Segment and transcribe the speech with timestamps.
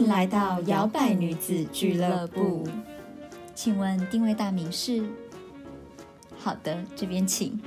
[0.00, 2.66] 迎来到摇摆女子俱乐部。
[3.54, 5.04] 请问定位大名是？
[6.38, 7.60] 好的，这边请。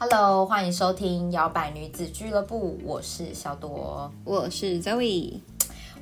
[0.00, 4.10] Hello，欢迎收听摇摆女子俱乐部，我是小朵。
[4.24, 5.38] 我是 Zoe，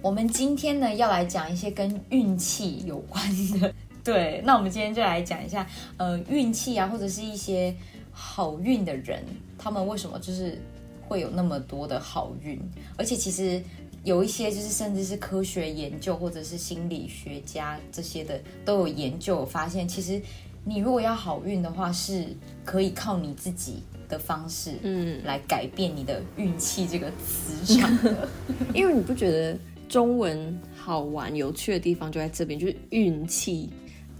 [0.02, 3.22] 我们今天呢要来讲一些跟运气有关
[3.60, 3.72] 的。
[4.02, 5.66] 对，那我们今天就来讲一下，
[5.98, 7.74] 呃，运气啊，或者是一些
[8.10, 9.22] 好运的人，
[9.58, 10.58] 他们为什么就是
[11.06, 12.58] 会有那么多的好运？
[12.96, 13.62] 而且其实
[14.02, 20.20] 有一些就是甚至是科学研究或者是心理学家这些的都有研究有发现，其实
[20.64, 22.24] 你如果要好运的话，是
[22.64, 28.26] 可以靠你自己的方式，嗯，来改变你的运气这个磁场的。
[28.72, 29.58] 因为你不觉得
[29.90, 33.68] 中文好玩有趣的地方就在这边，就是运气。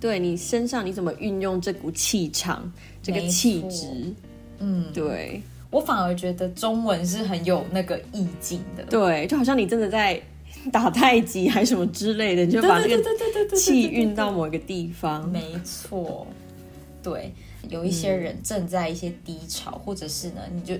[0.01, 4.13] 对你身上你怎么运用这股气场、这个气质？
[4.59, 5.41] 嗯，对
[5.71, 8.83] 我反而觉得中文是很有那个意境的。
[8.85, 10.21] 对，就好像你真的在
[10.73, 15.31] 打太极还是什么之类的，你就把那个气运到某一个地方。
[15.31, 16.27] 没错，
[17.01, 17.33] 对，
[17.69, 20.75] 有一些人正在一些低潮，或者是呢，你就。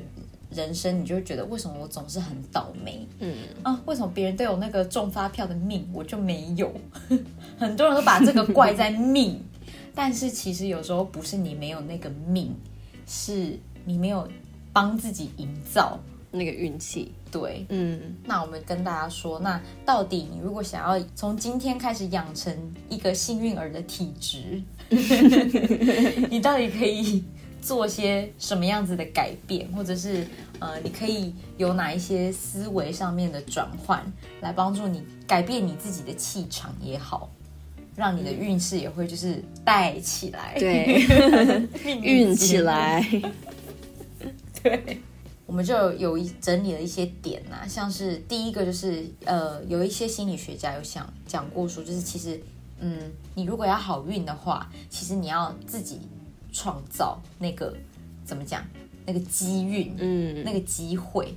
[0.55, 3.07] 人生你就会觉得为什么我总是很倒霉？
[3.21, 6.73] 嗯啊，为什么别人都有那个中发票的命，我就没有？
[7.59, 9.41] 很多人都把这个怪在命，
[9.95, 12.55] 但是其实有时候不是你没有那个命，
[13.07, 14.27] 是你没有
[14.73, 15.99] 帮自己营造
[16.33, 17.13] 那个运气。
[17.31, 22.53] 对，嗯，那我们跟大家说，那到底你如果想要从今天开始养成
[22.89, 24.61] 一个幸运儿的体质，
[26.29, 27.23] 你到底可以？
[27.61, 30.27] 做些什么样子的改变，或者是
[30.59, 34.05] 呃，你可以有哪一些思维上面的转换，
[34.41, 37.31] 来帮助你改变你自己的气场也好，
[37.97, 41.07] 让你的运势也会就是带起来，对，
[42.01, 43.07] 运起来。
[44.63, 45.01] 对，
[45.47, 52.41] 我们就有一整理了一些点呐，像是第一个就是呃，有一些心理学家有想讲过说，就是其实
[52.81, 56.01] 嗯，你如果要好运的话，其实你要自己。
[56.53, 57.75] 创造那个
[58.25, 58.63] 怎么讲？
[59.07, 61.35] 那个机运，嗯，那个机会，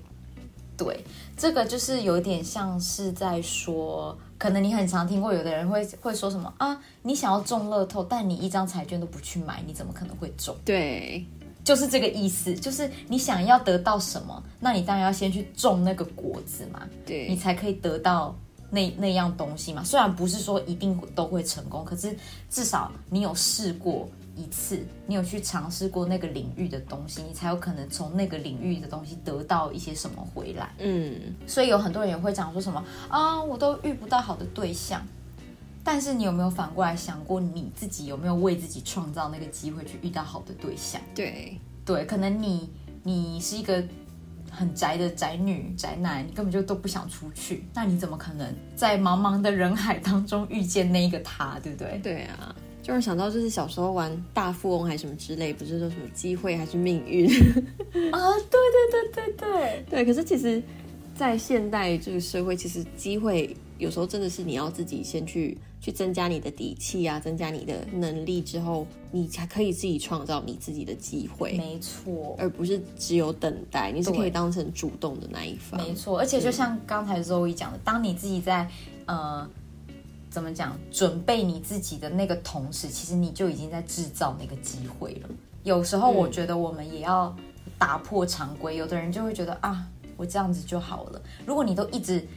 [0.78, 1.04] 对，
[1.36, 6.80] 这个就是有点像是在说，可能你很常听过，有的人会会说什么啊？
[7.02, 10.56] 你想要中乐透，但你一张彩券都不去买，你怎么可能会中？
[10.64, 11.26] 对，
[11.64, 18.36] 就是这个意思，就是你想要得到什么，那你当然要先去种那个果子嘛，对你才可以得到
[18.70, 19.84] 那那样东西嘛。
[19.84, 22.16] 虽然不是说一定都会成功，可是
[22.52, 24.08] 至少你有试过。
[24.36, 30.74] 一次，你有去尝试过那个领域的东西，你才有可能从那个领域的东西得到一些什么回来。
[30.80, 35.02] 嗯，所以有很多人也会讲说什么啊，我都遇不到好的对象。
[35.84, 41.02] 但是你有没有反过来想过，你自己有没有为自己创造那个机会去遇到好的对象？
[41.14, 42.70] 对，对，可能你
[43.04, 43.84] 你是一个
[44.50, 51.60] 很宅的宅女宅男，你根本就都不想出去，那你怎么可能在茫茫的人海当中遇见那一个他？
[51.60, 52.00] 对不对？
[52.02, 52.56] 对啊。
[52.84, 57.26] 就是想到，就是小时候玩大富翁还是什么之类，不是说什么机会还是命运
[58.12, 58.38] 啊？
[58.52, 58.60] 对
[58.92, 60.06] 对对对对对。
[60.06, 60.62] 可是其实，
[61.16, 71.54] 在现代这个社会，其实机会有时候真的是你要自己先去去增加你的底气啊，增加你的能力之后，你才可以自己创造你自己的机会。
[71.54, 75.82] 没错，而不是只有等待，你是可以当成主动的那一方。
[75.82, 78.70] 没错，而且就像刚才周一讲的，当你自己在
[79.06, 79.50] 呃。
[80.34, 80.76] 怎么讲？
[80.92, 85.30] 准备你自己的那个同时，其实你就已经在制造那个机会了。
[85.62, 87.34] 有时候我觉得我们也要
[87.78, 88.76] 打破常规。
[88.76, 91.22] 有的人就会觉得啊，我这样子就好了。
[91.46, 92.28] 如果你都一直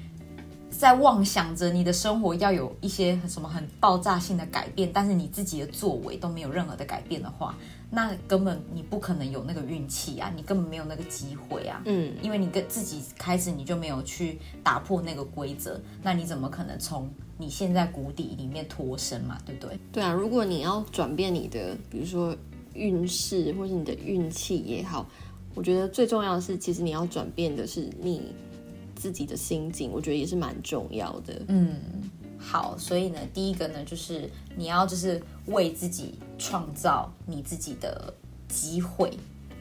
[0.77, 7.57] 在妄想着你的生活要有一些什么很爆炸性的改变，但是你自己的作为都没有任何的改变的话，
[7.91, 11.83] 那根本你不可能有那个运气啊，你根本没有那个机会啊。
[11.85, 17.09] 嗯，因为你跟自己开始你就没有去打破那个规则，那你怎么可能从？
[17.39, 19.79] 你现在谷底里面脱身嘛，对不对？
[19.93, 22.35] 对啊，如果你要转变你的，比如说
[22.73, 25.07] 运势或是你的运气也好，
[25.55, 28.33] 我觉得最重要的是，其实你要转变的是你
[28.97, 31.41] 自己的心境，我觉得也是蛮重要的。
[31.47, 31.77] 嗯，
[32.39, 38.13] 好，所以呢，第一个呢，就是你要就是为自己创造你自己的
[38.49, 39.11] 机会。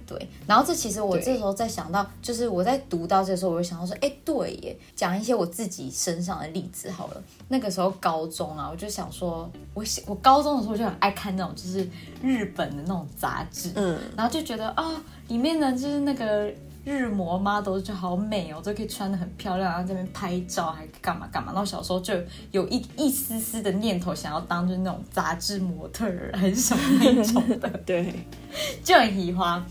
[0.07, 7.23] 对，然后这其实我这时候在想到，就是我在读到这时候，我就想到说，哎，对耶，讲一些我自己身上的例子好了。
[7.47, 11.89] 那个时候高中啊，我就想说，我我高中的时候就很爱看那种就是
[12.21, 16.53] 日本的那种杂志，嗯，然后就觉得啊，里面呢就是那个
[16.85, 21.51] 日模 model 就好美哦，都可以穿的很漂亮，然后这边拍照还干嘛干嘛。
[21.51, 22.13] 然后小时候就
[22.51, 28.13] 有一一丝丝的念头，想要当就是那种杂志模特儿还是什么那种的，对，
[28.83, 29.61] 就很喜欢。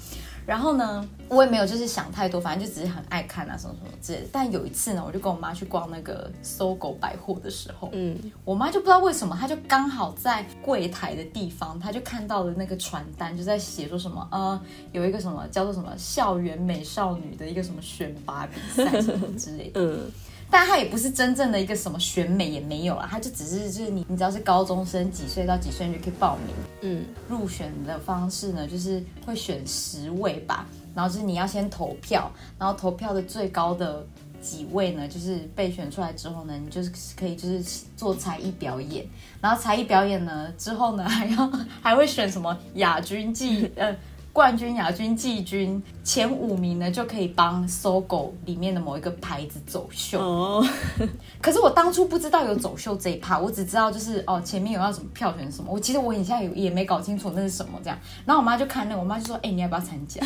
[0.45, 4.27] 然后呢，我也没有就是想太多，反正就只是很爱看啊什么什么之类的。
[4.31, 14.61] 但有一次呢，我就跟我妈去逛那个搜狗百货的时候，嗯，我妈就不知道为什么，她就刚好在柜台的地方，她就看到了那个传单，就在写说什么呃，
[14.93, 19.81] 有一个什么叫做什么校园美少女的一个什么选拔比赛什么之类的。
[19.81, 20.11] 嗯，
[20.51, 26.55] 但他也不是真正的一个什么选美，也没有啊，他就只是就是你你只要是高中生，几岁到几岁你就可以报名。
[26.83, 34.07] 嗯，入选的方式呢，就是会选十位吧，然后就是你要先投票，然后投票的最高的
[34.41, 39.05] 几位呢，就是被选出来之后呢，你就是可以就是做才艺表演，
[39.41, 41.53] 然后才艺表演呢之后呢，还要
[41.83, 43.97] 还会选什么亚军季呃。
[44.35, 50.21] 冠军、亚军、季军前五名呢，就可以帮搜狗里面的某一个牌子走秀。
[50.21, 50.67] 哦，
[51.41, 57.97] 可是我当初不知道有走秀这一趴，我只知道就是哦前面有要什么票选什么，我其实我以前也也没搞清楚那是什么这样。
[58.27, 60.21] 然后我妈就看那个，我妈就说：“哎、你要不要参加？”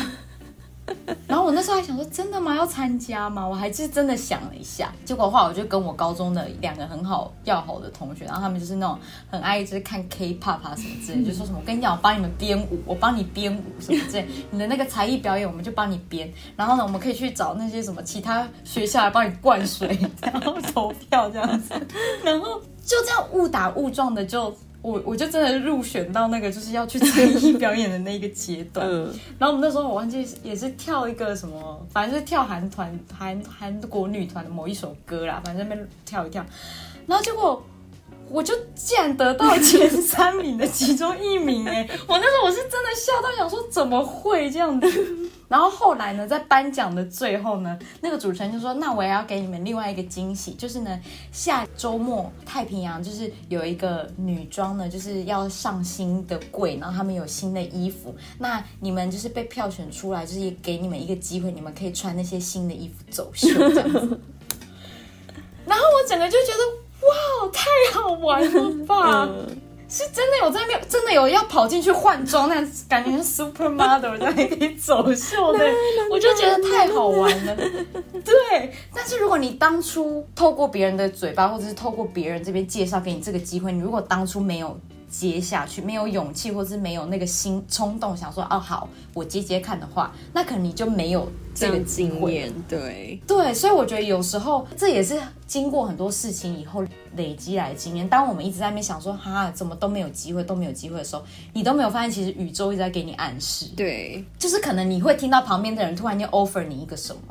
[1.27, 2.55] 然后我那时候还想说：“真的吗？
[2.55, 4.91] 要参加吗？”我还是真的想了一下。
[5.05, 8.97] 结果的话我就跟我高中的两个很好要好的同学，然后他们就是那种
[9.29, 16.31] 很爱就是看 K-pop 啊什么之类， 就说什么我跟你讲，我帮你们编舞，我帮你编舞什么之类，你的那个才艺表演我们就帮你编。
[16.55, 21.73] 然后呢，我们可以去找那些什么其他学校来帮你灌水，然后投票这样子，
[22.23, 24.55] 然后就这样误打误撞的就。
[24.81, 36.45] 我我就真的入选到那个就是要去才艺表演的那个阶段， 嗯，然后我们那时候我忘记也是跳一个什么，反正是跳韩团韩韩国女团的某一首歌啦，反正那边跳一跳，
[37.05, 37.61] 然后结果
[38.29, 50.99] 我就竟然得到前三名的其中一名哎，我那时候我是真的吓到想说怎么会这样子，然后后来呢，在颁奖的最后呢，那个主持人就说，那我也要给你们另外一个惊喜，就是呢
[51.31, 64.19] 下周末太平洋就是有一个女装呢，就是要上新的柜，然后他们有新的衣服，那你们就是被票选出来，就是也给你们一个机会，你们可以穿那些新的衣服走秀这样子。
[65.65, 69.27] 然后我整个就觉得，哇，太好玩了吧！
[69.27, 69.47] 嗯
[69.89, 72.55] 是真的有在面，真的有要跑进去换装，那
[72.87, 75.59] 感觉像 supermodel 在那里走秀的，
[76.11, 77.55] 我就觉得太好玩了。
[77.55, 91.79] 对，但是如果你当初透过别人的嘴巴，或者是透过别人这边介绍给你这个机会，你如果当初没有接下去，没有勇气，或是没有那个心冲动，想说哦好，我接接看的话，那可能你就没有这个。
[91.89, 96.83] 经验，对，对，所以我觉得有时候这也是经过很多事情以后
[97.15, 98.07] 累积来的经验。
[98.07, 101.23] 当我们一直在那边想说哈，怎么都没有机会，都没有机会的时候，
[101.53, 103.65] 你都没有发现，其实宇宙一直在给你暗示。
[103.75, 107.21] 对，就是可能你会听到旁边的人突然间 offer 你一个什么，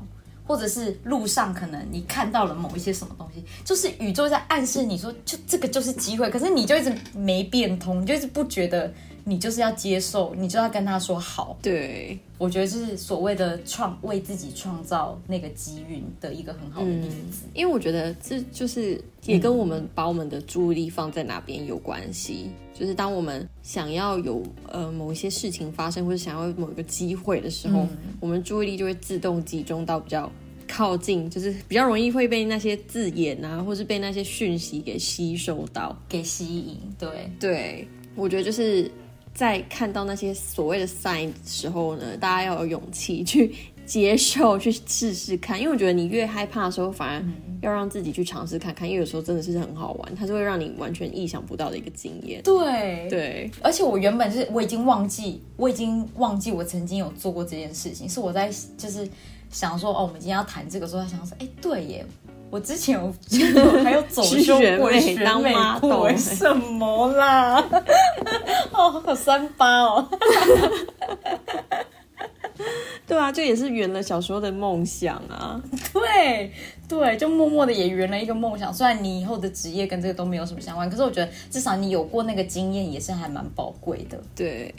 [0.49, 8.91] 或者是路上可能你看到了某一些什么东西，就是宇宙在暗示你说，就这个就是机会，可是你就一直没变通，就一直不觉得
[9.29, 11.59] 你就是要接受，你就要跟他说好。
[11.61, 17.43] 对，我觉得这是所谓的创为自己创造那个机运的一个很好的例子。
[17.53, 22.51] 因为我觉得这就是也跟我们把我们的注意力放在哪边有关系。
[22.73, 27.87] 就是当我们想要有呃某一些事情发生，或者想要某一个机会的时候，
[28.21, 30.31] 我们注意力就会自动集中到比较
[30.69, 35.95] 靠近，就是比较容易会被那些字眼啊，或是被那些讯息给吸收到。
[36.09, 38.89] 给吸引，对，对，我觉得就是
[39.39, 43.55] 在看到那些所谓的 sign 的时候呢，大家要有勇气去
[43.87, 45.57] 接受，去试试看。
[45.57, 47.25] 因为我觉得你越害怕的时候，反而
[47.63, 52.43] 要让自己去尝试看看，因为有时候真的是很好玩，它是会让你完全意想不到的一个经验。
[52.43, 59.09] 对，对，而且我原本是我已经忘记，我已经忘记我曾经有做过这件事情，是我在就是
[59.53, 62.05] 想说哦，我们今天要谈这个时候，想说哎，对耶。
[62.51, 67.63] 我之前有有还有走秀过去选美选当美 model 过，什么啦？
[68.73, 70.09] 哦，好三八哦。
[73.07, 75.59] 对啊，就也是圆了小时候的梦想啊。
[75.93, 76.53] 对
[76.89, 78.73] 对，就默默的也圆了一个梦想。
[78.73, 84.21] 虽然你以后的职业跟这个都没有什么相关，可是我觉得至少你有过那个经验，也是还蛮宝贵的。
[84.35, 84.75] 对，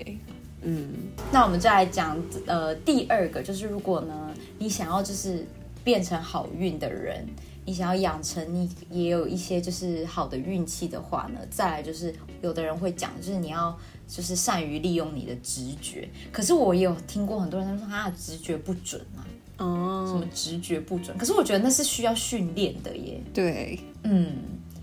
[0.61, 0.89] 嗯，
[1.31, 5.45] 那我们就来讲呃第二个，就是如果呢你想要就是
[5.83, 7.27] 变成好运的人，
[7.65, 16.07] 你想要养成你也有一些就是好的运气的话呢，再来就是有的人会讲，就是你要就是善于利用你的直觉。
[16.31, 19.21] 可是我也有听过很多人他说啊直觉不准啊，
[19.57, 21.17] 哦什哦么，直觉不准。
[21.17, 23.21] 可是我觉得那是需要训练的耶。
[23.33, 24.37] 对，嗯，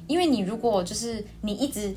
[0.07, 1.95] 因为你如果就是你一直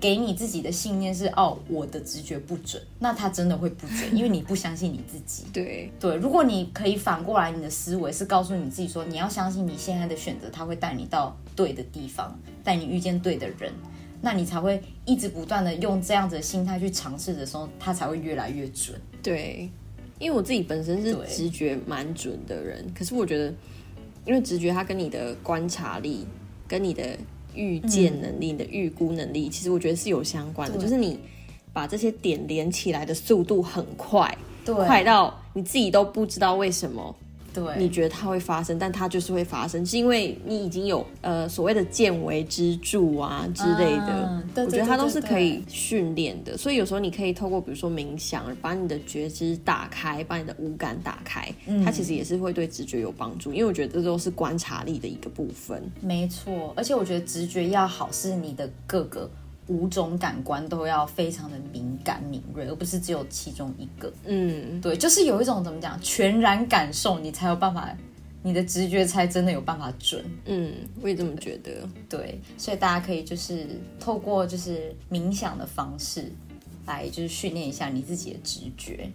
[0.00, 5.44] 给你自己的信念是哦，我的直觉不准，那他真的会不准， 因为你不相信你自己。
[5.52, 13.70] 对对，如果你可以反过来，你的思维是告诉你自己说，你要相信你现在的选择，他会带你到对的地方，带你遇见对的人，
[14.22, 18.98] 那你才会一直不断的用这样子的心态去尝试的时候，它才会越来越准。
[19.22, 19.68] 对，
[20.18, 23.52] 因为我自己本身是直觉蛮准的人，可是我觉得，
[24.24, 26.26] 因为直觉它跟你的观察力、
[26.66, 27.18] 跟你的
[27.54, 31.18] 预见能力、你的预估能力，其实我觉得是有相关的，就是你
[31.72, 37.14] 把这些点连起来的速度很快，对，快到你自己都不知道为什么。
[37.52, 44.28] 对，你觉得它会发生，但它就是会发生，是因为你已经有呃所谓的见微知著啊之类的。
[44.30, 55.80] 嗯对我觉得它都是可以训练的，所以有时候你可以透过比如说冥想，把你的觉知打开，把你的五感打开，嗯它其实也是会对直觉有帮助，因为我觉得这都是观察力的一个部分。
[56.00, 59.30] 没错，而且我觉得直觉要好，是你的各个
[59.70, 64.12] 五种感官都要非常的敏感敏锐，而不是只有其中一个。
[64.24, 67.96] 嗯，对，就是有一种怎么讲，全然感受，你才有办法，
[68.42, 70.24] 你的直觉才真的有办法准。
[70.46, 71.88] 嗯，我也这么觉得。
[72.08, 73.68] 对，所以大家可以就是
[74.00, 76.24] 透过就是冥想的方式
[76.84, 79.08] 来就是训练一下你自己的直觉。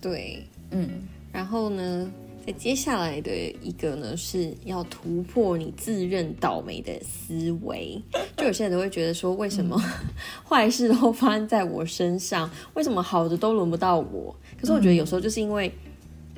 [0.00, 0.88] 对，嗯，
[1.30, 2.10] 然后呢，
[2.48, 3.30] 在接下来的
[3.62, 8.02] 一个呢，是要突破你自认倒霉的思维。
[8.38, 9.78] 就有些人都会觉得说，为什么
[10.48, 12.50] 坏事都发生在我身上？
[12.72, 14.34] 为什么好的都轮不到我？
[14.58, 15.70] 可是我觉得有时候就是因为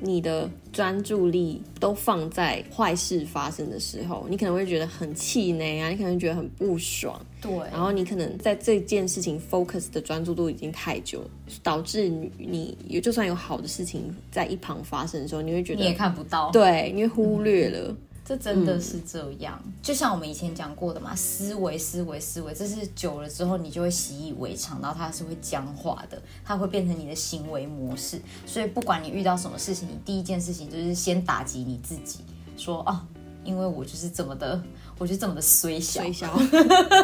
[0.01, 7.23] 你的专注力都放在坏事发生的时候，你可能会觉得很气馁啊，你可能会觉得很不爽。
[7.39, 11.23] 对，然后你可能在这件事情 focus 的专注度已经太久，
[11.63, 16.51] 导致你你也就算有好的事情在一旁发生的时候，你会觉得你也看不到。
[16.51, 17.95] 对，你会忽略了。
[18.31, 28.21] 这真的是这样，就像我们以前讲过的嘛，思维、思维、思维，这是久了之后你就会习以为常，然后它是会僵化的，它会变成你的行为模式。
[28.45, 32.19] 所以不管你遇到什么事情，你第一件事情就是先打击你自己，
[32.55, 33.01] 说哦，
[33.43, 34.63] 因为我就是这么的，
[34.97, 36.33] 我就这么的衰小，衰小，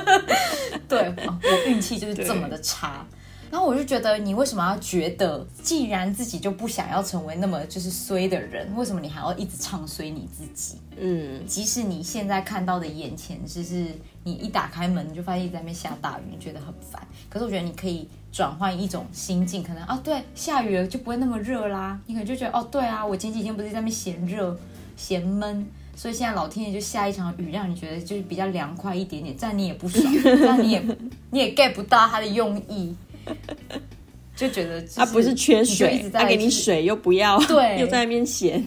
[0.87, 3.05] 对，哦我运气就是这么的差。
[3.51, 10.77] 然后我就觉得，你为什么要觉得，既然自己就不想要成为那么就是衰的人，为什么你还要一直唱衰你自己？
[10.97, 13.85] 嗯，即使你现在看到的眼前，就是
[14.23, 17.05] 你一打开门你就发现在那边下大雨，你觉得很烦。
[17.29, 21.99] 可是我觉得你可以转换一种心境，可能啊，对，下雨了就不会那么热啦。
[22.07, 24.57] 你可能就觉得哦，对啊，我前几天不是在那边嫌热、
[24.95, 30.83] 嫌闷，所以现在老天爷就下一场雨，让你觉得就是比较凉快一点点，这样你也不爽，这样你也
[31.29, 32.95] 你也 get 不到他的用意，
[34.35, 37.79] 就觉得他不是缺水他给你水又不要，对。
[37.79, 38.63] 又在那边闲。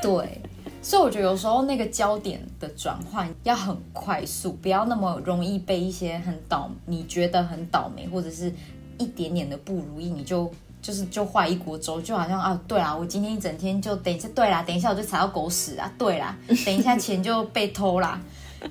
[0.00, 0.40] 对，
[0.82, 8.52] 所以我觉得有时候那个焦点的转换要很快速，不要那么容易被一些很倒，你觉得很倒霉或者是
[8.98, 10.50] 一点点的不如意，你就
[10.80, 18.20] 就是就坏一锅粥，就好像啊，对啦，我今天一整天就等一下，对啦，等一下我就踩到狗屎啊，对啦，等一下钱就被偷啦，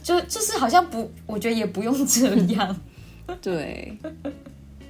[0.01, 2.79] 就就是好像不，我觉得也不用这样，
[3.41, 3.97] 对，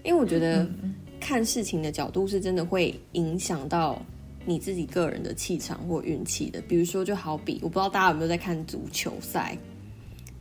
[0.05, 4.01] 因为我觉得嗯看事情的角度是真的会影响到
[4.45, 6.61] 你自己个人的气场或运气的。
[6.67, 9.57] 比如说，就好比我不知道大家有没有在看足球赛，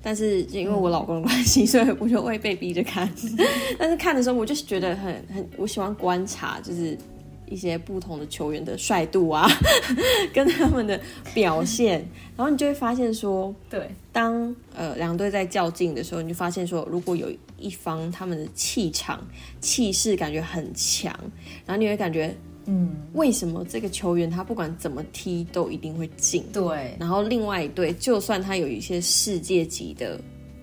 [0.02, 3.10] 但是因为我老公的关系，所以我就会被逼着看。
[3.78, 6.96] 但是看的时候，我就是觉得很很，我喜欢观察，就是。
[7.46, 9.46] 一些不同的球员的帅度啊，
[10.32, 10.98] 跟他们的
[11.34, 11.98] 表现，
[12.36, 19.26] 然后你就会发现说，对，当呃两队在较劲的时候，你就发现说，如果有一方他们的气场、
[19.60, 21.12] 气势感觉很强，
[21.64, 22.34] 然后你会感觉
[22.66, 30.18] 嗯，为什么这个球员他不管怎么踢都一定会进，对，然后另外一队就算他有一些世界级的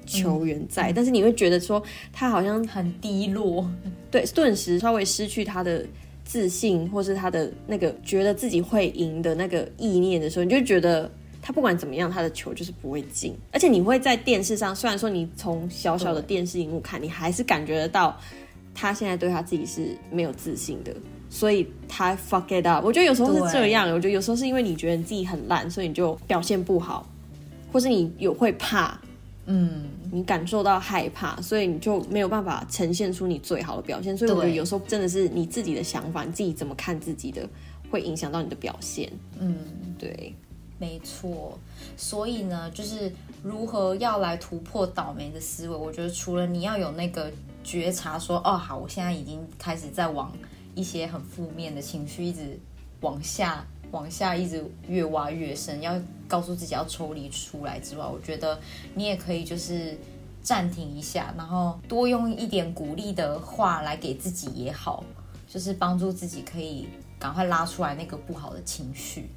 [0.06, 1.82] 球员嗯在，但是你会觉得说
[2.12, 3.70] 他好像很低落，
[4.10, 5.86] 对顿时稍微失去他的
[6.26, 11.10] 自信，或是他的那个觉得自己会赢的那个意念的时候，你就觉得
[11.42, 13.36] 他不管怎么样，他的球就是不会进。
[13.52, 18.16] 而且你会在电视上，虽然说你从小小的电视荧幕看，你还是感觉得到
[18.76, 20.94] 他现在对他自己是没有自信的。
[21.30, 27.10] 所以他 fuck it up，我觉得有时候是这样，我觉得有时候是因为你觉得你自己很烂，所以你就表现不好，
[27.72, 29.00] 或是你有会怕，
[29.46, 34.18] 嗯，你感受到害怕，所以你就没有办法呈现出你最好的表现。
[34.18, 37.48] 所以我觉得有时候真的是你自己的想法，你自己怎么看自己的，
[37.90, 39.10] 会影响到你的表现。
[39.40, 39.56] 嗯。
[39.98, 40.34] 对，
[40.82, 41.60] 没错，
[41.96, 47.32] 所以呢，就是如何要来突破倒霉的思维，我觉得除了你要有那个
[47.64, 50.36] 觉察说，哦，好，我现在已经开始在往
[50.74, 52.60] 一些很负面的情绪一直
[53.02, 55.94] 往下、往下，一直越挖越深，要
[56.28, 58.60] 告诉自己要抽离出来之外，我觉得
[58.96, 59.96] 你也可以就是
[60.42, 65.04] 暂停一下，然后多用一点鼓励的话来给自己也好，
[65.48, 66.88] 就是帮助自己可以
[67.20, 69.30] 赶快拉出来那个不好的情绪。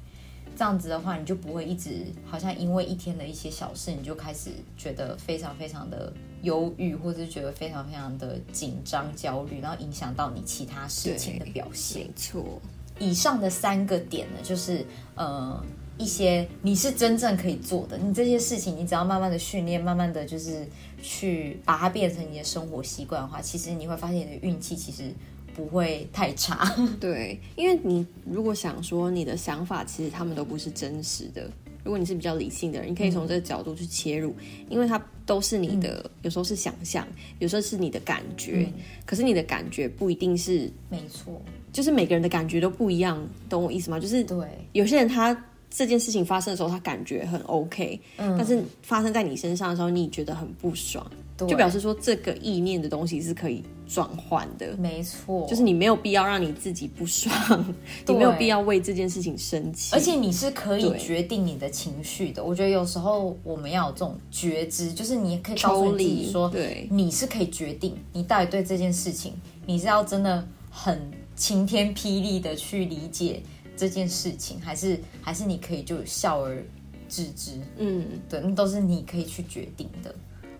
[0.55, 6.11] 这样子的话，你就不会一直好像因为一天的一些小事，你就开始觉得非常非常的
[6.43, 12.03] 忧郁，或者是觉得非常非常的紧张、焦虑，然后影响到你其他事情的表现。
[12.03, 12.61] 没错。
[12.97, 14.85] 以上的三个点呢，就是
[15.15, 15.61] 呃
[15.97, 20.65] 一些你是真正可以做的，你这些事情，你只要慢慢的训练，慢慢的就是
[21.01, 25.13] 去把它变成你的生活习惯的话，其实你会发现你的运气其实
[25.55, 26.75] 不会太差。
[26.99, 31.49] 对，因为你如果想说你的想法，其实他们都不是真实的。
[31.83, 34.35] 如果你是比较理性的人，你可以从这个角度去切入，
[34.69, 37.07] 因为它都是你的，有时候是想象，
[37.37, 38.67] 有时候是你的感觉。
[39.05, 41.39] 可是你的感觉不一定是没错。
[41.71, 43.99] 就是每个人的感觉都不一样，懂我意思吗？
[43.99, 51.05] 就是对，有些人他这件事情发生的时候，他感觉很 OK，嗯，但是发生在你身上的时候，你觉得很不爽，
[51.37, 57.33] 就表示说这个意念的东西是可以转换的，没错，就是你没有必要让你自己不爽，
[58.07, 62.43] 你没有必要为这件事情生气，而且你是可以决定你的情绪的。
[62.43, 69.33] 我觉得有时候我们要有这种觉知，就是你可以告诉自己说，对，你是可以决定你到底对这件事情，
[69.65, 70.99] 你是要真的很。
[71.37, 73.43] 晴天霹雳的去理解
[73.75, 76.63] 这件事情，还是还是你可以就笑而
[77.09, 80.15] 置之，嗯，对，那都是你可以去决定的。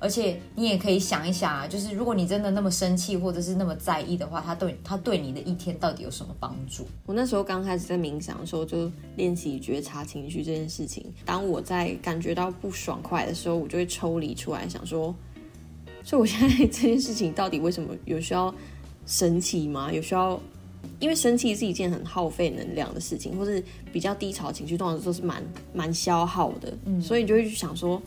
[0.06, 6.86] 而且你也可以想一想啊，就是如果你真的那么生气或者是那么在意的话，他对他对你的一天到底有什么帮助？
[7.08, 11.12] 我那时候刚开始在冥想的时候，就练习觉察情绪这件事情。
[11.26, 15.16] 当我在感觉到不爽快的时候，我就会抽离出来，想说，
[16.04, 18.54] 所以我现在这件事情到底为什么有需要
[19.08, 19.92] 生气吗？
[19.92, 20.40] 有需要？
[21.00, 25.44] 因为生气是一件很耗费能量的事情，或是比较低潮情绪，通常都是蛮
[25.74, 26.72] 蛮消耗的。
[26.86, 28.00] 嗯，所以你就会去想说，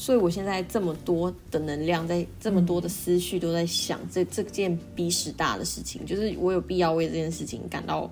[0.00, 8.10] 所以我现在这么多的能量，在这么多的思绪都在想这这件逼屎大的事情，就是我有必要为这件事情感到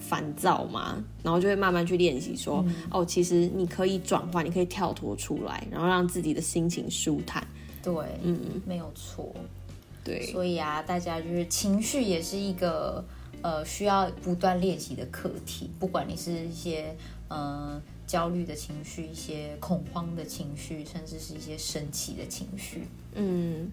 [0.00, 1.00] 烦躁吗？
[1.22, 7.46] 然后就会慢慢去练习说，哦，其实你可以转换，你可以跳脱出来，然后让自己的心情舒坦。
[7.84, 9.32] 对，嗯，没有错。
[10.02, 13.04] 对，所以啊，大家就是情绪也是一个。
[13.40, 16.92] 呃，需要不断练习的课题，不管你是一些
[17.28, 22.82] 呃焦虑的情绪，一些恐慌的情绪，甚至是一些生气的情绪。
[23.14, 23.70] 嗯，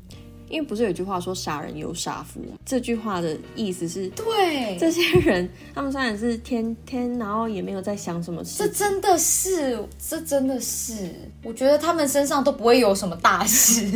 [0.49, 11.09] 因为不是有句话说“傻人有傻福”，这句话的意思是，对这些人，他们虽然是天天，然后也没有在想什么事，这真的是，这真的是，
[11.41, 13.89] 我觉得他们身上都不会有什么大事。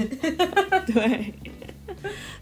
[0.87, 1.33] 对，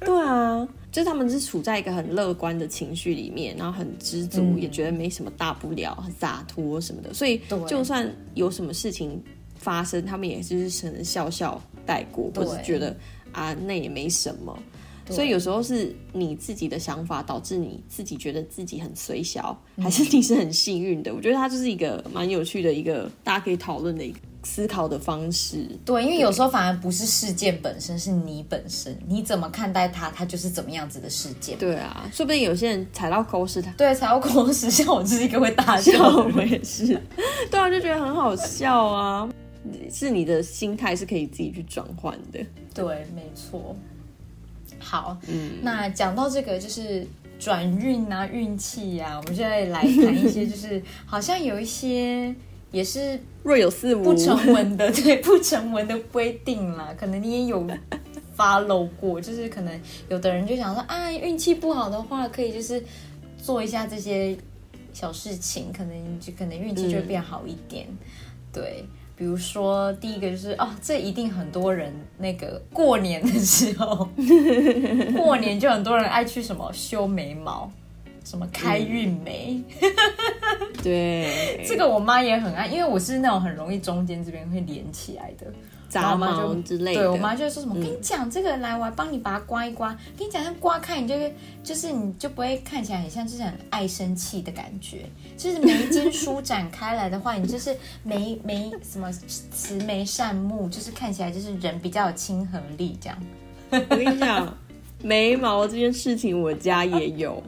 [0.01, 0.67] 对啊。
[0.97, 7.13] 就是他们是处在一个很乐观的情绪里面，然后很知足，也觉得没什么大不了，很洒脱什么的。
[7.13, 9.23] 所以就算有什么事情
[9.57, 12.97] 发生，他们也就是只能笑笑带过，或是觉得
[13.31, 14.57] 啊那也没什么。
[15.07, 21.13] 所以有时候是你自己的想法导致你自己觉得自己很随小，还是你是很幸运的？
[21.13, 24.17] 我觉得它就是一个蛮有趣的一个大家可以讨论的一个。
[24.47, 31.57] 思考的方式，对，因为有时候反而不是事件本身，是你本身，你怎么看待它，它就是怎么样子的事件。
[31.57, 36.87] 对啊，说不定有些人踩到狗屎，他对踩到狗屎， 像我就是一个会大笑，我也是，
[37.51, 39.29] 对啊，就觉得很好笑啊。
[39.93, 42.39] 是你的心态是可以自己去转换的，
[42.73, 43.75] 对，没错。
[44.79, 47.05] 好，嗯，那讲到这个就是
[47.37, 52.33] 转运啊，运气呀，我们现在来谈一些，就是好像有一些。
[52.71, 56.93] 也是若有似无不成文的， 对不成文的规定啦。
[56.97, 57.65] 可能你也有
[58.37, 62.83] follow 过，就是可能有的人就想说啊，运气不好的话，可以就是
[63.41, 64.37] 做一下这些
[64.93, 67.87] 小事情，可能就可能运气就会变好一点。
[68.51, 74.07] 对，比如说第一个就是哦，这一定很多人那个过年的时候，
[75.15, 77.71] 过年就很多人爱去什么修眉毛。
[78.23, 79.63] 什么开运眉？
[80.87, 85.47] 对，这个我妈也很爱，因为我是那种很容易中间这边会连起来的
[85.89, 87.01] 杂毛之类的。
[87.01, 89.89] 对我妈就说什么，跟你讲这个来，我帮你把它刮一刮。
[90.17, 91.15] 跟你讲，像刮开，你就
[91.63, 95.05] 就是你就不会看起来很像是很爱生气的感觉。
[95.37, 103.17] 就是眉间 舒展开来的话，你就是眉眉什么慈眉善目，就是看起来就是人比较有亲和力这样。
[103.71, 104.57] 我跟你讲。
[105.03, 107.41] 眉毛这件事情，我家也有，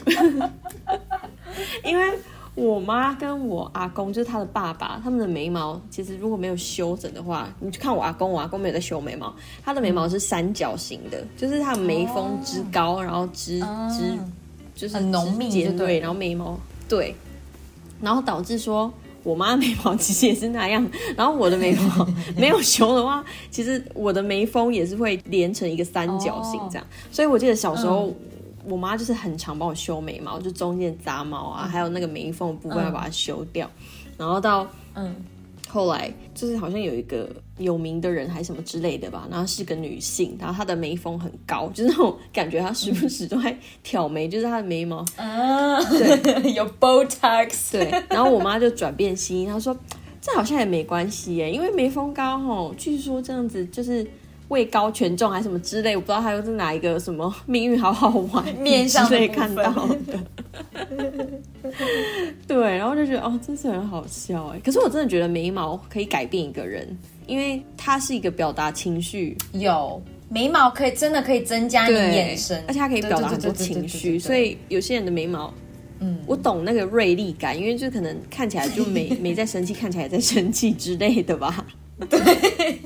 [1.84, 2.20] 因为
[2.60, 14.18] 我妈跟我阿公，就是他的爸爸，他们的眉毛其实如果没有修整的话，你去看我阿公，我阿公没有在修眉毛，他的眉毛是三角形的，就是他的眉峰之高，然后之之
[14.76, 17.16] 就是很浓密，对，然后眉毛对，
[18.02, 18.92] 然后导致说。
[19.22, 26.88] 我妈眉毛其实也是那样，然后我的眉毛 没有修的话，其实我的眉峰也是会连成一个三角形这样。
[27.12, 28.14] 所以我记得小时候，
[28.66, 33.70] 我妈就是很常帮我修眉毛，就中间杂毛啊，还有那个眉缝部分要把它修掉。
[34.18, 35.16] 然后到嗯，
[35.68, 49.78] 后来就是好像有一个有名的人还是什么之类的吧，然后是个女性，然后她的眉峰很高，就是那种感觉她时不时都在挑眉，就是她的眉毛啊，对， 有 Botox，对，然后我妈就转变心意，她说
[50.22, 54.06] 这好像也没关系耶，因为眉峰高吼，据说这样子就是
[54.50, 59.72] 位高权重还是什么之类，我不知道他又是哪一个什么 命运好好玩 面上的看到
[60.06, 60.20] 的。
[62.48, 64.60] 对，然后就觉得哦，真是很好笑哎。
[64.64, 66.88] 可是我真的觉得眉毛可以改变一个人，
[67.26, 75.54] 因为它是一个表达情绪，有眉毛可以真的可以增加你，眼神，而且它可以表达很多情绪，所以有些人的眉毛。
[76.02, 81.66] 嗯，我懂那个锐利感，因为就可能看起来就没没在生气，看起来在生气之类的吧。
[82.10, 82.80] 对，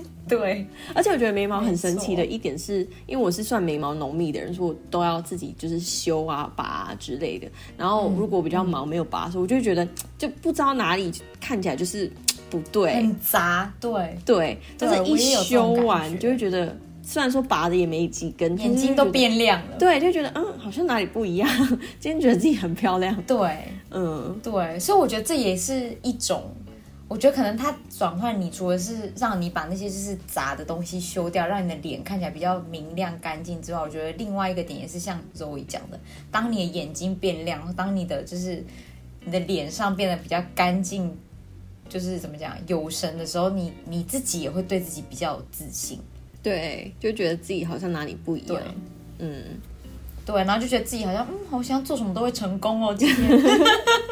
[0.93, 7.47] 而且我觉得眉毛很神奇的一点是，因为我是算眉毛浓密的人，所以我都要自己就是修啊、拔啊之类的。
[7.77, 12.11] 然后如果比较忙没有拔的时候，我就会觉得 就不知道哪里看起来就是
[12.49, 14.59] 不对，很杂，对，对。
[14.77, 21.49] 但是一修完就会觉得，虽然说拔的也没几根，眼睛都变亮了，对，就觉得嗯，好像哪里不一样。
[21.99, 23.57] 今天觉得自己很漂亮，对
[23.91, 26.43] 嗯，对，所以我觉得这也是一种。
[27.09, 35.99] 我觉得可能它转换你，除了是让你把那些就是杂的东西修掉，让你的脸看起来比较明亮干净之外，我觉得另外一个点也是像周伟讲的，
[36.31, 38.63] 当你的眼睛变亮，当你的就是
[39.23, 41.15] 你的脸上变得比较干净，
[41.87, 45.99] 就是怎么讲有神的时候，你你自己也会对自己比较有自信。
[46.41, 48.65] 对，就觉得自己好像哪里不一对样，
[49.19, 49.43] 嗯，
[50.25, 53.29] 对，然后就觉得自己好像嗯，好像做什么都会成功哦，今天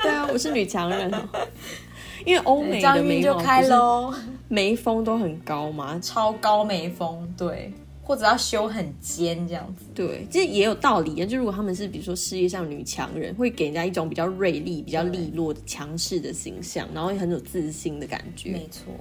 [0.01, 1.17] 对啊，我是女强人哦。
[2.25, 4.13] 因为欧美的张眉毛就开喽，
[4.47, 7.71] 眉峰都很高嘛，超高眉峰，对，
[8.03, 9.85] 或者要修很尖这样子。
[9.93, 11.25] 对，这也有道理啊。
[11.25, 18.51] 就如果他们是比如说事业上女强人，会给人家一种比较锐利、比较利落、强势的形象，然后也很有自信的感觉。
[18.51, 18.93] 没错，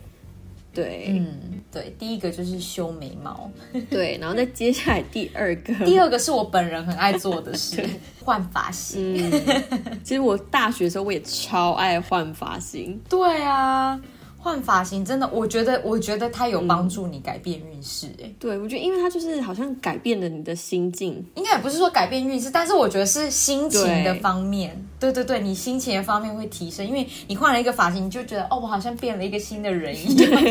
[0.73, 3.51] 对，嗯，对，第一个就是修眉毛，
[3.91, 7.85] 对，然后再接下来第二个，第二个是我本人很爱做的事，
[8.25, 9.31] 换发型。
[9.31, 14.01] 嗯，其实我大学的时候我也超爱换发型， 对啊，
[14.43, 24.75] 换发型真的，我觉得，我觉得它有帮助你改变运势、哎、对我觉得因为它就是好像改变了你的心境，应该也不是说改变运势，但是我觉得是心情的方面。
[24.99, 25.13] 对。
[25.13, 30.43] 对对，你心情的方面会提升，因为你换了一个发型，你就觉得哦，我好像变了一个新的人一样。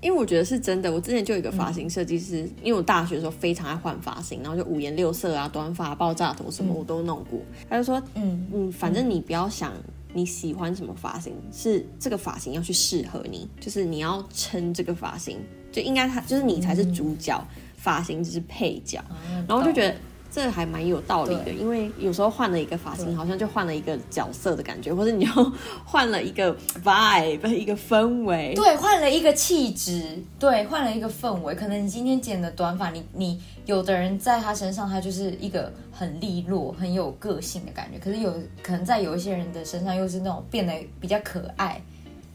[0.00, 7.40] 因为我觉得是真的，我之前就有一个发型设计师，因为我大学的时候非常爱换发型，然后就五颜六色啊，短发、爆炸头什么我都弄过。
[7.70, 9.72] 他就说，嗯，嗯，反正你不要想
[10.14, 15.38] 你喜欢什么发型，是这个发型要去适合你，就是你要撑这个发型，
[15.70, 17.46] 就应该它就是你才是主角，
[17.76, 19.04] 发型只是配角。
[19.46, 19.94] 然后就觉得。
[20.34, 25.52] 这还蛮有道理的，因为有时候换了一个发型，好像就换了一个角色的感觉，或者你就
[25.84, 28.52] 换了一个 vibe，一个氛围。
[28.56, 31.54] 对，换了一个气质，对，换了一个氛围。
[31.54, 38.00] 可能你今天剪的短发，你你有的人在他身上，他就是一个很利落、很有个性的感觉。
[38.00, 41.80] 可是有可能在有一些人的身上，又是那种变得比较可爱。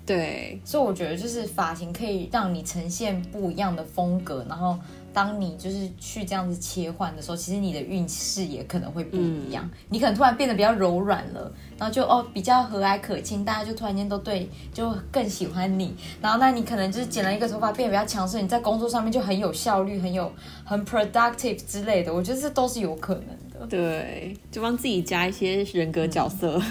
[0.06, 4.76] 对，所以我觉得就是发型可以让你呈现不一样的风格，然后
[5.14, 9.70] 当你就是去这样子切换的时候，其实你的运势也可能会不一样。
[9.90, 15.96] 你可能突然变得比较柔软了，然后就哦比较和蔼可亲，大家就突然间都对就更喜欢你。
[16.22, 20.32] 然后那你可能就是剪了一个头发变得比较强势，你在工作上面就很有效率，很有
[20.64, 22.14] 很 productive 之类的。
[22.14, 23.68] 我觉得这都是有可能的。
[23.68, 26.62] 对，就帮自己加一些人格角色。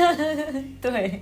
[0.80, 1.20] 对，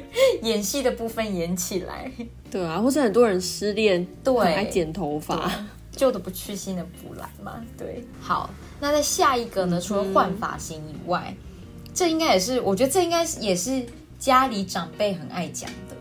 [0.42, 2.10] 演戏的部分演起来。
[2.50, 5.50] 对啊，或是很多人失恋，对很爱剪头发。
[5.94, 7.62] 旧的不去，新的不来嘛。
[7.76, 8.48] 对，好，
[8.80, 9.80] 那在下一个呢？
[9.80, 11.34] 除了换发型以外，
[11.94, 13.84] 这应该也是，我觉得这应该是也是
[14.18, 15.96] 家里长辈很爱讲的。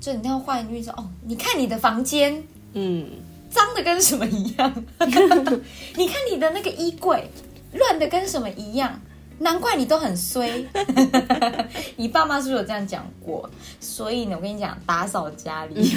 [0.00, 3.06] 就你要换运说哦，你看你的房间嗯，
[3.50, 4.84] 脏的跟什么一样？
[5.96, 7.28] 你看你的那个衣柜
[7.72, 9.00] 乱的跟什么一样？
[9.38, 10.64] 难怪你都很衰。
[11.96, 13.48] 你爸妈是不是有这样讲过？
[13.80, 15.90] 所以呢，我跟你讲，打扫家里，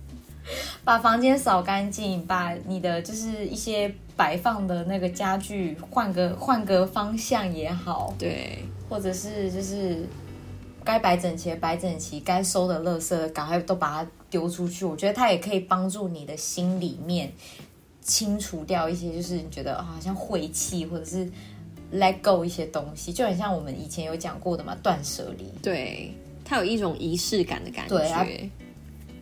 [0.84, 10.06] 把房间扫干净，把你的就是一些摆放的那个家具换个换个方向也好，对，或者是就是
[10.84, 14.84] 该摆整齐的摆整齐，该收的垃圾赶快都把它丢出去。
[14.84, 17.30] 我觉得它也可以帮助你的心里面
[18.00, 21.30] 清除掉一些，就是你觉得、啊好像晦气，或者是
[21.92, 25.44] let go 一些东西，就很像我们以前有讲过的嘛，断舍离。
[25.62, 26.12] 对，
[26.44, 28.48] 它有一种仪式感的感对啊觉。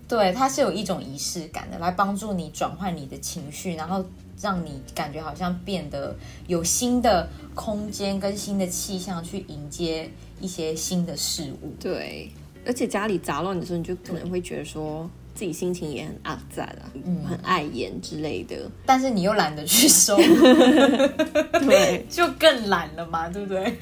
[0.08, 4.04] 对，它是有一种仪式感的，来帮助你转换你的情绪，然后
[4.40, 6.14] 让你感觉好像变得
[6.46, 10.08] 有新的空间跟新的气象去迎接
[10.40, 11.74] 一些新的事物。
[11.80, 12.30] 对，
[12.64, 16.90] 而且家里杂乱的时候，你就可能会觉得说自己心情也很阿杂啊，
[17.28, 18.68] 很碍眼之类的。
[18.84, 20.16] 但是你又懒得去收，
[21.60, 23.72] 对，就更懒了嘛，对不对？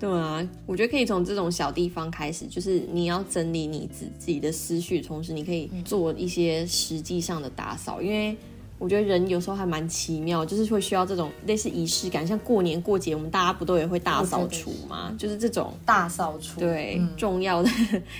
[0.00, 8.36] 对啊，我觉得可以从这种小地方开始，就是你要整理你自自己的思绪，同时你可以做一些实际上的打扫，因为
[8.82, 15.14] 我觉得人有时候还蛮奇妙，就是会需要这种类似仪式感，像过年过节，我们大家不都也会大扫除吗？
[15.16, 17.70] 就是这种大扫除，对、重要的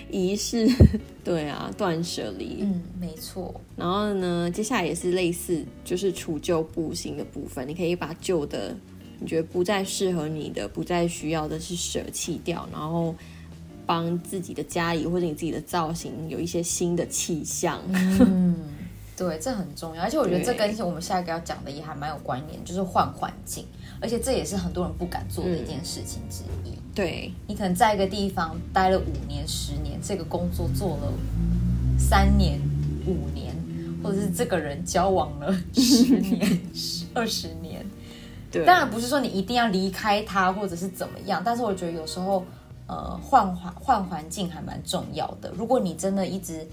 [0.08, 0.68] 仪式，
[1.24, 3.52] 对啊，断舍离，嗯，没错。
[3.74, 8.76] 然后呢，接下来也是类似，就是除旧布新的部分，你可以把旧的。
[9.18, 13.14] 你觉得不再适合你的、不再需要的，是舍弃掉，然后
[13.86, 17.80] 帮自己的家里或者你自己的造型有一些新的气象。
[17.88, 18.56] 嗯，
[19.16, 23.66] 对，这很重要，而且我觉得这跟我们下一个要讲的也还蛮有关联，就是换环境，
[24.00, 26.72] 而且这也是很多人不敢做的一件事情之一。
[26.94, 31.12] 对，你可能在一个地方待了五年、十年，这个工作做了
[31.98, 32.60] 三年、
[33.06, 33.54] 五年，
[34.02, 36.60] 或者是这个人交往了十年、
[37.14, 37.84] 二十年。
[38.50, 42.44] 对，当然不是说你一定要离开他，或者是怎么样，但是我觉得有时候，
[42.86, 45.50] 呃，换环换环境还蛮重要的。
[45.56, 46.66] 如果你真的一直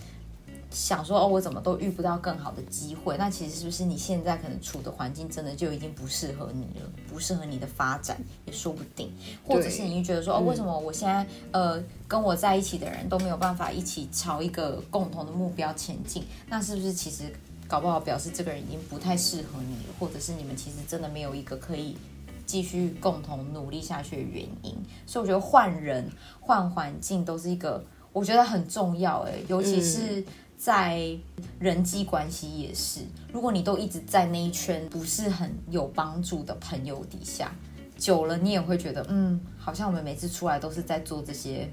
[0.72, 9.12] 想说哦，我怎么都遇不到更好的机会，那其实是不是你现在可能处的环境真的就已经不适合你了，不适合你的发展也说不定，
[9.44, 16.24] 或者是你就觉得说哦，为什么我现在呃跟我在一起的人都没有办法一起朝一个共同的目标前进？
[16.48, 17.24] 那是不是其实
[17.68, 21.98] 搞不好表示这个人已经不太适合你了，或者是你们其实真的没有一个可以
[22.46, 24.78] 继续共同努力下去的原因？
[25.08, 26.08] 所以我觉得换人、
[26.40, 30.24] 换环境都是一个我觉得很重要哎，尤其是。
[30.60, 31.18] 在
[31.58, 33.00] 人际关系也是，
[33.32, 37.50] 如果你都一直在那一圈不是很有帮助的朋友底下，
[37.98, 41.66] 久了你也会觉得，嗯，好像我们每次出来都是在做这些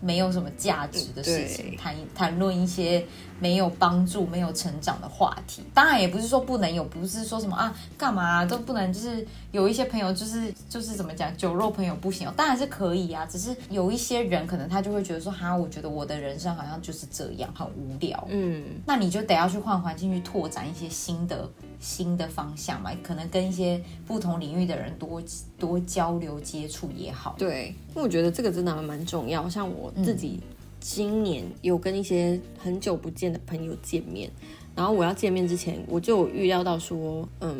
[0.00, 1.76] 没有什么价值的事情，对。
[1.76, 3.04] 谈谈论一些
[3.44, 5.62] 没有帮助、没有成长的话题。
[5.74, 13.26] 当然也不是说不能有，不是说什么啊干嘛、都不能，就是有一些朋友就是就是怎么讲，酒肉朋友不行哦，当然是可以啊。
[13.26, 18.26] 只是有一些人可能他就会觉得说，哈，我觉得我的人生好像就是这样，很无聊。
[18.30, 21.46] 嗯，那你就得要去换环境，去拓展一些新的
[21.78, 25.22] 新的方向嘛，可能跟一些不同领域的人多
[25.58, 27.34] 多交流接触也好。
[27.36, 29.46] 对，因为我觉得这个真的还蛮重要。
[29.50, 30.40] 像我自己
[30.86, 34.30] 今年有跟一些很久不见的朋友见面，
[34.76, 37.56] 然后我要见面之前，我就有预料到说，嗯，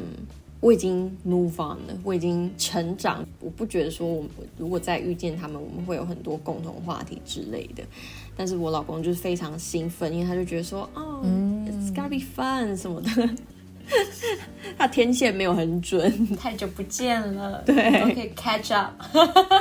[0.61, 4.23] 我已经 move on 了，我已经成长，我不觉得说我
[4.59, 7.83] 如果再遇见他们，我们会有很多共同话题之类的。
[8.37, 13.31] 但是我老公就是非常兴奋，因为他就觉得说，哦、i t s gotta be fun 什么的。
[14.77, 18.93] 他天线没有很准，太久不见了， 对都可以 catch up。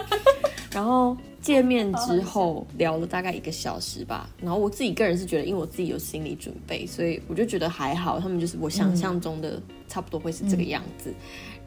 [0.73, 11.13] 然后见面之后聊了大概一个小时吧，然后我自己个人是觉得，因为我自己有心理准备，所以我就觉得还好，他们就是我想象中的差不多会是这个样子。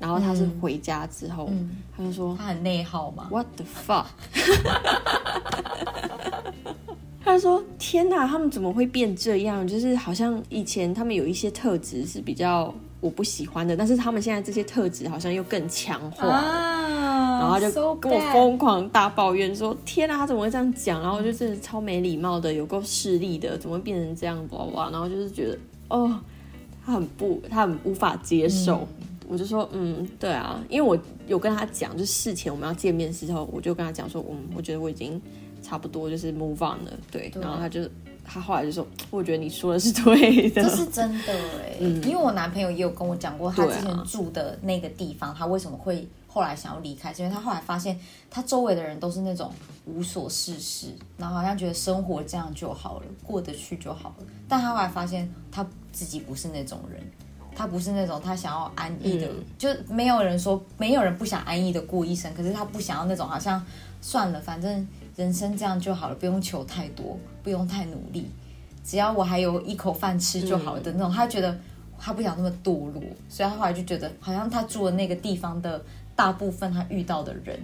[0.01, 1.49] 然后他是回家之后，
[1.97, 4.07] 他就说他很内耗嘛，What the fuck？
[7.25, 9.67] 他就说：“天哪，他们怎么会变这样？
[9.67, 16.35] 就是好像以前他们有一些特质是比较我不喜欢的，但是他们现在这些特质好像又更强化了。
[16.35, 16.96] 啊，
[17.47, 21.01] 然后他就跟我疯狂大抱怨说：“天啊，他怎么会这样讲？
[21.01, 24.47] 然后就真的超没礼貌的，有够势利的，怎么会变成这样？
[24.51, 24.91] 哇哇！
[24.91, 26.19] 然后就是觉得哦，
[26.85, 28.87] 他很不，他很无法接受。
[29.29, 35.21] 我就说，嗯，对啊，因为我有跟他讲，就是事前我们要见面的时候，我就跟他讲说，嗯，我觉得我已经
[35.63, 37.33] 差不多就是 move on 了，对。
[37.41, 37.81] 然后他就
[38.25, 46.07] 他后来就说，我觉得你说的是对的，这是真的哎、因为我男朋友也有跟我讲过，他之前住的那个地方，他为什么会
[46.37, 47.99] 后来想要离开，是因为他后来发现
[48.31, 49.51] 他周围的人都是那种
[49.87, 54.27] 无所事事，然后好像觉得生活这样就好了，过得去就好了。
[54.47, 57.03] 但他后来发现他自己不是那种人。
[57.59, 63.65] 他不是那种他想要安逸的，嗯就没有人说没有人不想安逸的过一生，可是他不想要那种好像
[64.03, 68.31] 算了，反正人生这样就好了，不用求太多，不用太努力，
[68.85, 71.11] 只要我还有一口饭吃就好了的那种。
[71.11, 71.59] 他觉得
[71.99, 75.83] 他不想那么堕落，所以他后来就觉得，好像他住的那个地方的
[76.17, 77.61] 大部分他遇到的人，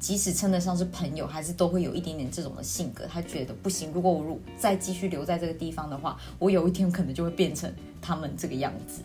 [0.00, 3.04] 即使称得上是朋友，还是都会有一点点这种的性格。
[3.06, 9.02] 他觉得不行，如果我如再继续留在这个地方的话，我有一天可能就会变成他们这个样子。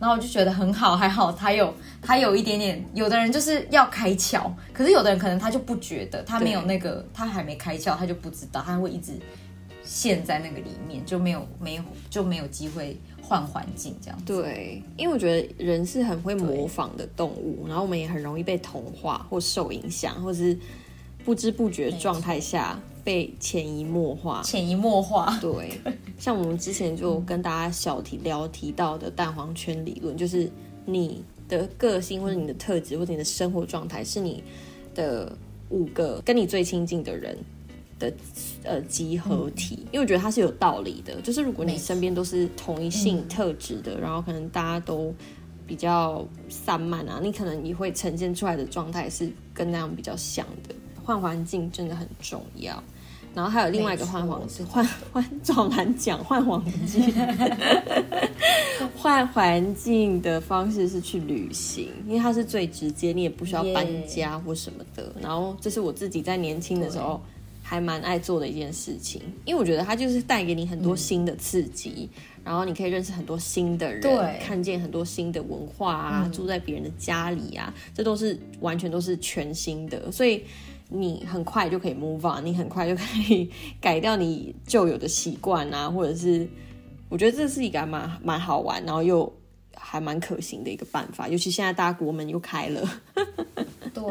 [0.00, 9.12] 然后我就觉得很好，还好他有他有一点点，有的人就是要开窍，可是有的人可能他就不觉得，他没有那个，他还没开窍，他就不知道，他会一直
[9.84, 14.24] 陷在那个里面，就没有没有就没有机会换环境这样子。
[14.24, 20.56] 对，因为我觉得人是很会模仿的动物，然后我们也很容易被同化或受影响，或是
[21.24, 24.42] 不知不觉状态下被潜移默化。
[24.42, 25.78] 潜移默化，对，
[26.18, 30.50] 像我们之前就跟大家小提聊提到的蛋黄圈理论，就是
[30.86, 34.42] 你的个性或者你的特质或者你的生活状态是你
[34.94, 35.30] 的
[35.68, 37.36] 五个跟你最亲近的人
[37.98, 38.12] 的
[38.64, 45.14] 呃集合体，因为我觉得它是有道理的，就是如果你身边都是同一性特质的，然后可能大家都
[45.66, 50.74] 比较散漫啊，你可能你会呈现出来的状态是跟那样比较像的。
[51.04, 52.82] 换环境真的很重要。
[53.34, 57.12] 然后还有另外一个换环是换换好难讲换环境，
[58.96, 65.12] 换环境的方式是去旅行，因为它是最直接，你也不需要搬家或什么的。
[65.20, 67.20] 然后这是我自己在年轻的时候
[67.64, 72.08] 还蛮爱做的一件事情，因为我觉得它就是带给你很多新的刺激，
[72.44, 80.44] 然后你可以认识很多新的人，对看见很多新的文化啊，住在别人的家里啊，这都是完全都是全新的，所以。
[80.86, 83.50] 你很快就可以 move on，你很快就可以
[83.80, 86.46] 改掉你旧有的习惯啊，或者是
[87.08, 89.32] 我觉得这是一个还蛮蛮好玩，然后又
[89.74, 92.86] 还蛮可行的一个办法，尤其现在大家国门又开了。
[93.94, 94.04] 对，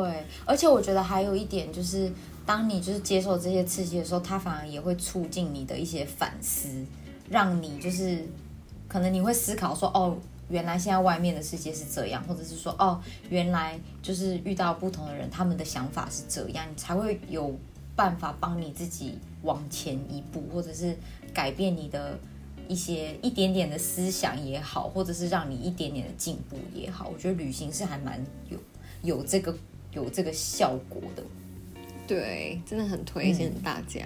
[0.46, 2.12] 而且我觉得还有一点就是，
[2.46, 6.70] 当你就是接受这些刺激的时候，它反而也会促进你的一些反思，
[7.30, 8.26] 让你就是
[8.88, 10.18] 可能你会思考说，哦，
[10.50, 17.58] 原来现在外面的世界是这样，或者是说，哦，原来就是遇到不同的人，他们的想法是这样，你才会有
[17.96, 20.98] 办法帮你自己往前一步，或者是
[21.34, 22.20] 改变你的
[22.68, 28.58] 一些一点点的思想也好，或者是让你一点点的进步也好，我觉得旅行是还蛮有
[29.02, 29.56] 有这个
[29.94, 31.24] 有这个效果的。
[32.14, 34.02] 对，真的很推荐大家。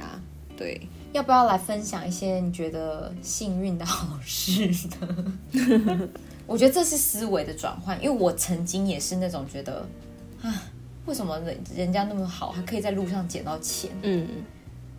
[0.55, 0.79] 对，
[1.13, 4.67] 要不要来分享一些你觉得幸运的好事
[5.01, 6.09] 呢？
[6.47, 9.85] 我觉得这是思维的转换，因为我曾经也是那种觉得，
[10.41, 10.63] 啊，
[11.05, 13.91] 为什么人人家那么好，还可以在路上捡到钱？
[14.01, 14.27] 嗯，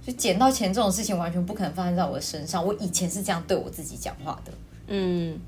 [0.07, 2.65] 就捡到钱这种事情完全不可能发生在我的身上。
[2.65, 4.53] 我以前是这样对我自己讲话的，
[4.89, 5.41] 嗯，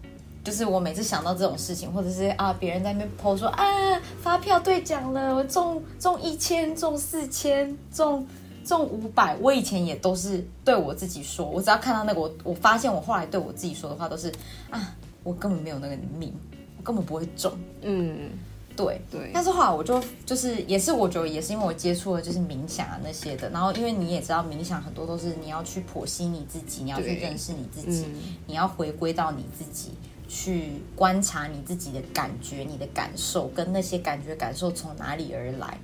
[0.43, 8.27] 就是我每次想到这种事情，或者是啊别人在那边 po 说啊发票兑奖了，我中中一千，中四千，中
[8.65, 14.33] 中五百，我以前也都是对我自己说，我只要看到那个，我我发现我后来对我自己说的话都是
[14.71, 16.33] 啊，我根本没有那个命，
[16.79, 18.31] 我根本不会中，嗯，
[18.77, 19.01] 对。
[19.11, 19.31] 对。
[19.35, 28.15] 但是后来我就就是也是我觉得也是因为我接触了就是冥想啊那些的，然后因为你也知道冥想很多都是你要去剖析你自己，你要去认识你自己，嗯。
[28.47, 29.91] 你要回归到你自己，
[30.33, 35.77] 去观察你自己的感觉、你的感受，跟那些感觉感受从哪里而来。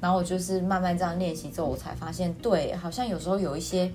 [0.00, 3.92] 然后我就是慢慢这样练习之后，我才发现，对，好像有时候有一些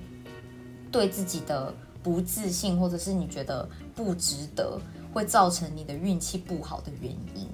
[0.92, 4.80] 对自己的不自信，或者是你觉得不值得，
[5.12, 7.50] 会造成你的运气不好的原因。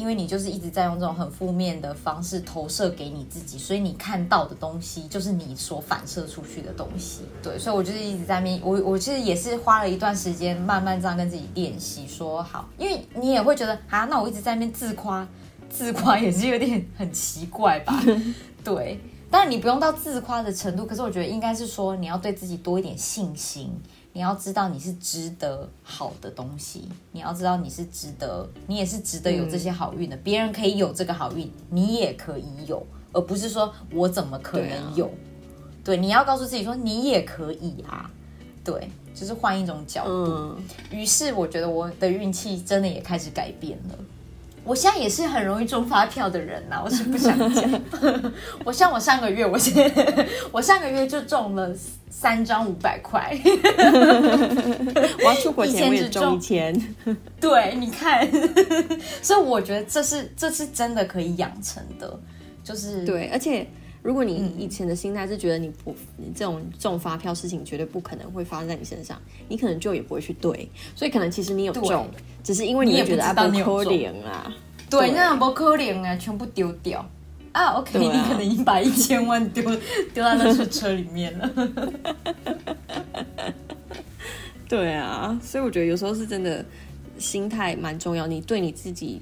[0.00, 7.20] 因为你就是一直在用这种很负面的方式投射给你自己，所以你看到的东西就是你所反射出去的东西。
[7.42, 15.28] 对，所以我就是一直在面，我我其实也是花了一段时间，慢慢这样跟自己练习，说好，因为你也会觉得啊，那我一直在那边自夸，
[15.68, 18.02] 自夸也是有点很奇怪吧？
[18.64, 18.98] 对，
[19.30, 23.70] 当然你不用到自夸的程度，可是我觉得应该是说你要对自己多一点信心。
[24.12, 30.16] 你要知道你是值得好的东西，你要知道你是值得，你也是值得有这些好运的。
[30.18, 35.10] 别、人可以有这个好运，你也可以有，而不是说我怎么可能有？
[35.84, 38.10] 对,、你要告诉自己说你也可以啊。
[38.62, 40.26] 对，就是换一种角度。
[40.26, 43.98] 嗯，于是我觉得我的运气真的也开始改变了。
[44.64, 47.82] 我现在也是很容易中发票的人呐、我是不想讲。
[48.64, 49.92] 我像我上个月，我现
[50.52, 51.74] 我上个月就中了
[52.08, 53.34] 三张五百块。
[55.18, 56.74] 我要出国以前我也中一千，
[57.40, 58.28] 对，你看，
[59.22, 62.20] 所以我觉得这是这是真的可以养成的，
[62.62, 63.66] 就是对，而且
[64.02, 64.28] 如果嗯。
[64.28, 72.08] 你以前的心态是觉得你不，你这种中发票事情绝对不可能会发生在你身上，你可能就也不会去对，所以可能其实你有中，
[72.42, 74.52] 只是因为你也会觉得啊不可中怜啊，
[74.88, 77.04] 对，对那不可怜啊，全部丢掉。
[77.52, 77.74] 啊。
[77.74, 78.00] OK，、啊。
[78.00, 79.62] 你可能已经把一千万丢
[80.14, 81.50] 丢到那车车里面了。
[84.68, 86.64] 对啊，所以我觉得有时候是真的
[87.18, 89.20] 心态蛮重要，你对你自己，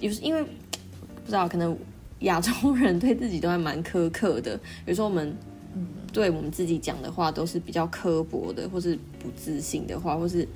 [0.00, 1.76] 有时因为不知道可能
[2.20, 5.36] 亚洲人对自己都还蛮苛刻的，有时候我们。
[6.12, 10.46] 对我们自己讲的话都是比较刻薄的，或是不自信的话，或是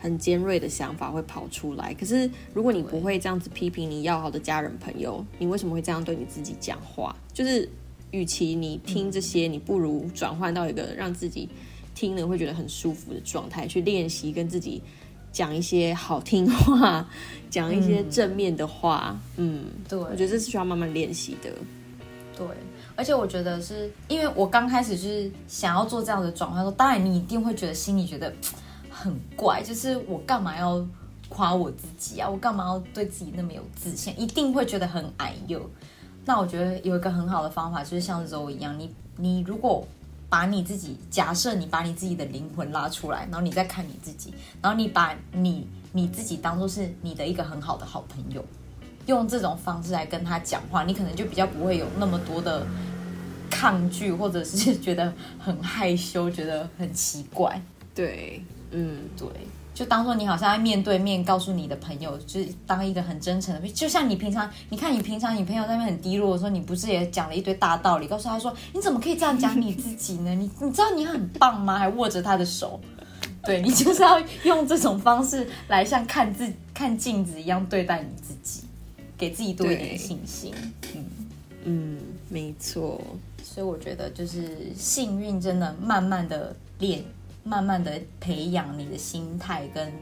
[0.00, 1.92] 很尖锐的想法会跑出来。
[1.92, 7.14] 可是如果你不会这样子批评你要好的家人朋友，你为什么会这样对你自己讲话？
[7.34, 7.68] 就是
[8.12, 11.46] 与其你听这些，你不如转换到一个让自己
[11.94, 14.80] 听了会觉得很舒服的状态，去练习跟自己
[15.34, 17.04] 讲一些好听话，
[17.50, 19.18] 讲一些正面的话。
[19.36, 21.50] 嗯，对，我觉得这是需要慢慢练习的。
[22.36, 22.46] 对，
[22.94, 28.32] 而且我觉得是因为我刚开始就是想要做这样的转换，说当然你一定会觉得心里觉得
[28.88, 30.86] 很怪，就是我干嘛要
[31.28, 32.30] 夸我自己啊？
[32.30, 34.14] 我干嘛要对自己那么有自信？
[34.18, 35.60] 一定会觉得很矮幼。
[36.24, 39.86] 那我觉得有一个很好的方法，就是像柔一样，你你如果
[40.34, 48.44] 把你自己假设你把你自己的灵魂拉出来，然后你再看你自己，然后你把你你自己当做是你的一个很好的好朋友。
[49.06, 52.66] 用这种方式来跟他讲话，你可能就比较不会有那么多的
[53.48, 57.62] 抗拒，或者是觉得很害羞，觉得很奇怪。
[57.94, 59.28] 对，嗯，对，
[59.74, 70.34] 就当做你好像在面对面告诉你的朋友，就是当一个很真诚的，就像你平常，你看你平常你朋友在那边很低落的时候，你不是也讲了一堆大道理，告诉他说你怎么可以这样讲你自己呢？
[70.34, 71.78] 你 你知道你很棒吗？
[71.78, 72.80] 还握着他的手，
[73.44, 78.62] 对 你就是要用这种方式来像看自看镜子一样对待你自己。
[79.16, 80.52] 给自己多一点信心，
[80.92, 81.04] 嗯
[81.62, 81.98] 嗯，
[82.28, 83.00] 没错。
[83.44, 87.04] 所以我觉得就是幸运，真的慢慢的练，
[87.44, 89.92] 慢慢的培养你的心态跟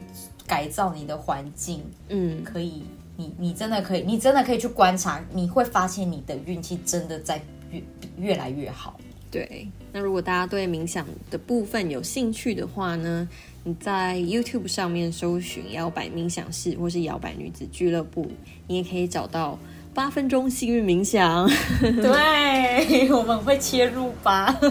[0.47, 2.83] 改造你的环境，嗯，可以，
[3.17, 7.83] 你你真的可以，你真的可以去观察，你会发现你的运气真的在越
[8.17, 8.99] 越来越好。
[9.29, 13.27] 对，那如果大家对冥想的部分有兴趣的话呢，
[13.63, 18.29] 你在 YouTube 上面搜寻“摇摆冥想室”或是“摇摆女子俱乐部”，
[18.67, 19.57] 你也可以找到
[19.91, 21.49] 八分钟幸运冥想。
[21.79, 24.55] 对， 我们会切入吧。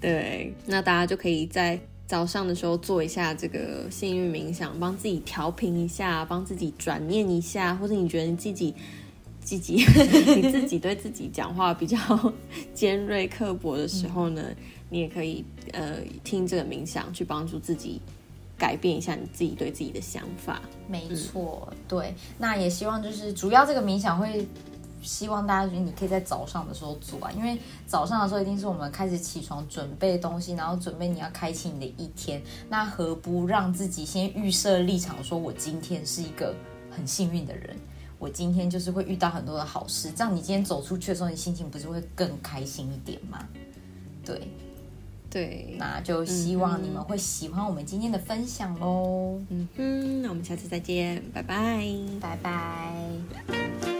[0.00, 8.74] 对，那大家就可以在早上的时候做一下这个幸运冥想，帮自己调频一下，帮自己转念一下，或者你觉得你自己。
[9.42, 9.84] 自己，
[10.36, 11.96] 你自己对自己讲话比较
[12.74, 14.44] 尖锐刻薄的时候呢，
[14.90, 15.42] 你也可以
[15.72, 18.00] 呃听这个冥想，去帮助自己
[18.58, 20.60] 改变一下你自己对自己的想法。
[20.86, 22.14] 没错，对。
[22.38, 24.46] 那也希望就是主要这个冥想会
[25.02, 32.42] 希望大家觉得你可以在早上的时候做啊，因为早上的时候一定是我们开始起床准备东西，然后准备你要开启你的一天。
[32.68, 36.54] 那何不让自己先预设立场，说我今天是一个
[36.90, 37.76] 很幸运的人。
[38.18, 43.48] 我今天就是会遇到很多的好事，这样你今天走出去的时候，你心情不是会更开心一点吗？
[44.22, 44.46] 对，
[45.30, 49.40] 对，那就希望你们会喜欢我们今天的分享喽。
[49.48, 51.82] 嗯哼，那我们下次再见，拜拜，
[52.20, 53.99] 拜拜。